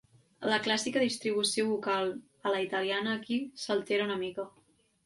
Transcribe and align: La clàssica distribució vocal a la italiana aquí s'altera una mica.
La 0.51 0.57
clàssica 0.67 1.03
distribució 1.03 1.67
vocal 1.73 2.11
a 2.15 2.55
la 2.57 2.65
italiana 2.69 3.15
aquí 3.21 3.41
s'altera 3.67 4.11
una 4.13 4.23
mica. 4.27 4.53